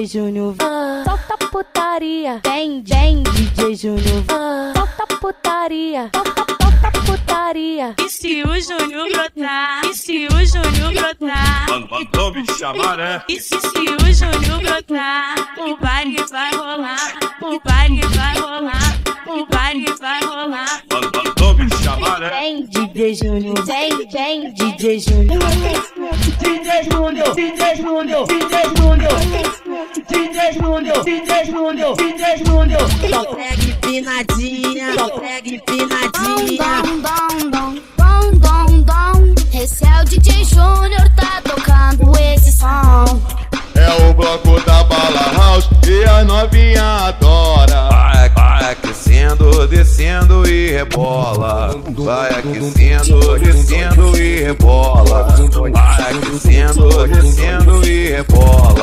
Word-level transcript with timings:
DJ 0.00 0.06
Júnior, 0.06 0.54
solta 1.04 1.36
putaria. 1.50 2.40
Vem, 2.42 2.82
vem, 2.82 3.22
DJ 3.22 3.74
Júnior, 3.74 4.24
solta 4.74 5.06
putaria. 5.20 6.10
Solta, 6.14 6.46
solta 6.62 7.00
putaria. 7.04 7.94
E 7.98 8.08
se 8.08 8.42
o 8.42 8.58
Júnior 8.58 9.10
brotar? 9.10 9.84
E 9.84 9.92
se 9.92 10.26
o 10.26 10.46
Júnior 10.46 10.94
brotar? 10.94 11.66
Mandou 11.90 12.32
me 12.32 12.46
chamar, 12.56 12.96
né? 12.96 13.22
E 13.28 13.38
se, 13.38 13.60
se 13.60 13.78
o 13.78 14.14
Júnior 14.14 14.62
brotar? 14.62 15.34
O 15.58 15.76
baile 15.76 16.16
vai 16.30 16.54
rolar, 16.54 17.18
o 17.42 17.60
baile 17.62 18.00
vai 18.00 18.40
rolar, 18.40 19.00
o 19.26 19.46
baile 19.54 19.94
vai 20.00 20.24
rolar. 20.24 20.82
Mandou 20.90 21.54
me 21.56 21.68
chamar, 21.84 22.20
né? 22.20 22.30
Vem, 22.30 22.64
DJ 22.64 23.14
Júnior, 23.16 23.66
vem, 23.66 24.08
vem, 24.08 24.54
DJ 24.54 24.98
Júnior. 24.98 25.40
DJ 26.40 26.90
Júnior, 26.90 27.34
DJ 27.34 27.76
Júnior, 27.76 28.26
DJ 28.26 28.62
Júnior, 28.76 29.14
DJ 30.08 30.52
Júnior, 30.54 31.04
DJ 31.04 31.44
Júnior, 31.46 31.96
DJ 31.96 32.44
Júnior. 32.44 32.80
Só 33.10 33.24
pega 33.34 33.64
empinadinha, 33.64 34.94
só 34.94 35.08
pega 35.18 35.48
empinadinha. 35.48 36.82
Dom, 36.82 37.50
dom, 37.50 37.74
dom, 37.96 38.30
dom, 38.38 38.82
dom. 38.82 39.34
Esse 39.52 39.84
é 39.86 40.00
o 40.00 40.04
DJ 40.04 40.44
Júnior, 40.44 41.08
tá 41.16 41.42
tocando 41.44 42.12
esse 42.18 42.52
som. 42.52 43.04
É 43.74 44.08
o 44.08 44.14
bloco 44.14 44.60
da 44.64 44.84
bala 44.84 45.32
house 45.36 45.68
e 45.86 46.04
a 46.04 46.24
novinha 46.24 47.08
adora. 47.08 47.59
Aquecendo, 49.30 49.66
descendo 49.68 50.48
e 50.48 50.72
rebola. 50.72 51.80
Vai 51.96 52.30
aquecendo, 52.30 53.38
descendo 53.38 54.18
e 54.18 54.40
rebola. 54.40 55.28
Vai 55.72 56.02
aquecendo, 56.10 57.06
descendo 57.06 57.86
e 57.86 58.08
rebola. 58.10 58.74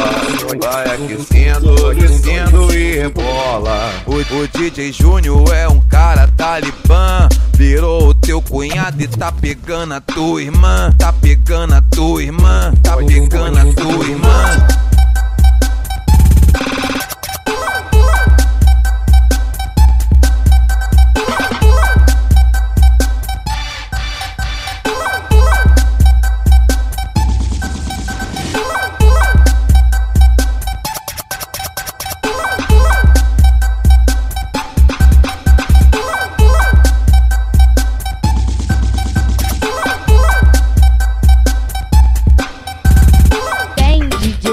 Vai 0.62 0.86
aquecendo, 0.86 1.94
descendo 1.96 2.74
e 2.74 2.96
rebola. 2.96 3.92
O, 4.06 4.14
o 4.14 4.48
DJ 4.48 4.94
Júnior 4.94 5.54
é 5.54 5.68
um 5.68 5.82
cara 5.82 6.30
talibã. 6.38 7.28
Virou 7.58 8.10
o 8.10 8.14
teu 8.14 8.42
cunhado 8.42 9.02
e 9.02 9.08
tá 9.08 9.32
pegando 9.32 9.96
a 9.96 10.00
tua 10.00 10.42
irmã. 10.42 10.94
Tá 10.98 11.12
pegando 11.12 11.74
a 11.74 11.82
tua 11.82 12.24
irmã. 12.24 12.74
Tá 12.82 12.96
pegando 12.96 13.58
a 13.58 13.74
tua 13.74 14.06
irmã. 14.06 14.27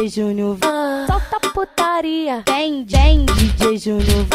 DJ 0.04 0.10
Júnior, 0.10 0.58
solta 1.06 1.40
putaria. 1.40 2.44
Vem, 2.46 2.84
vem, 2.84 3.24
DJ 3.24 3.78
Júnior, 3.78 4.26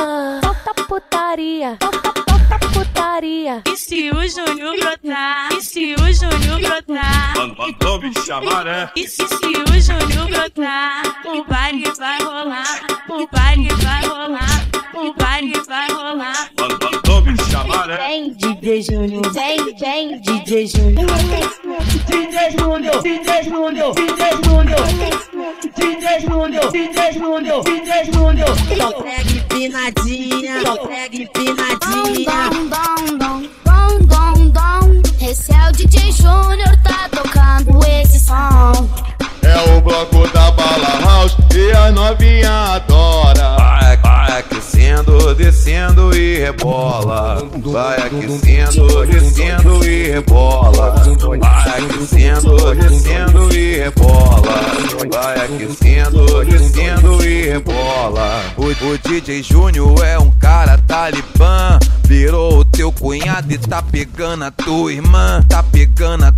solta 0.43 0.73
putaria. 0.87 1.77
Solta, 1.79 2.13
solta 2.27 2.59
putaria. 2.73 3.61
E 3.67 3.77
se 3.77 4.09
o 4.09 4.27
Júnior 4.27 4.75
brotar? 4.79 5.53
E 5.53 5.61
se 5.61 5.93
o 5.93 6.11
Júnior 6.11 6.59
brotar? 6.59 7.37
Mandou 7.55 8.01
me 8.01 8.11
chamar, 8.25 8.65
né? 8.65 8.89
E 8.95 9.07
se, 9.07 9.27
se 9.27 9.45
o 9.45 9.79
Júnior 9.79 10.27
brotar? 10.27 11.03
O 11.27 11.43
baile 11.43 11.91
vai 11.99 12.18
DJ 18.61 18.81
Júnior, 18.81 19.21
vem, 19.31 19.73
vem, 19.77 20.19
DJ 20.19 20.67
Júnior. 20.67 21.07
DJ 22.07 22.51
Júnior, 22.59 23.01
DJ 23.01 23.43
Júnior, 23.43 23.93
DJ 23.95 24.31
Júnior, 24.43 24.85
DJ 25.77 26.19
Júnior, 26.19 26.71
DJ 26.71 27.13
Júnior, 27.13 27.63
DJ 27.63 28.11
Júnior. 28.11 28.49
Só 28.77 28.91
pega 29.01 29.31
empinadinha, 29.31 30.61
só 30.61 30.75
pega 30.75 31.15
empinadinha. 31.15 32.49
Dom, 32.49 32.77
dom, 32.77 33.17
dom, 33.17 33.41
dom, 33.63 33.99
dom, 34.01 34.49
dom. 34.49 35.01
Esse 35.25 35.53
é 35.53 35.69
o 35.69 35.71
DJ 35.71 36.11
Júnior, 36.11 36.77
tá 36.83 37.07
tocando 37.09 37.79
esse 37.87 38.19
som. 38.19 38.89
É 39.41 39.77
o 39.77 39.81
bloco 39.81 40.27
da 40.33 40.51
bala 40.51 40.99
house 41.05 41.37
e 41.55 41.71
a 41.71 41.91
novinha 41.93 42.75
adora. 42.75 42.88
Vai, 42.88 42.88
vai 42.88 42.88
aquecendo, 44.99 45.35
descendo 45.35 46.15
e 46.15 46.39
rebola. 46.39 47.47
Vai 47.63 47.97
aquecendo, 47.97 49.05
descendo 49.05 49.85
e 49.85 50.07
rebola. 50.09 50.95
Vai 51.39 51.79
aquecendo, 51.79 52.75
descendo 52.75 53.55
e 53.55 53.77
rebola. 53.77 54.41
Vai 55.11 55.45
aquecendo, 55.45 56.45
descendo 56.45 57.25
e 57.25 57.49
rebola. 57.49 58.41
O, 58.57 58.65
o 58.65 58.97
DJ 58.97 59.41
Júnior 59.43 60.03
é 60.03 60.19
um 60.19 60.31
cara 60.31 60.77
talibã. 60.79 61.79
Virou 62.05 62.59
o 62.59 62.65
teu 62.65 62.91
cunhado 62.91 63.53
e 63.53 63.57
tá 63.57 63.81
pegando 63.81 64.43
a 64.43 64.51
tua 64.51 64.91
irmã. 64.91 65.43
Tá 65.47 65.63
pegando 65.63 66.25
a 66.25 66.28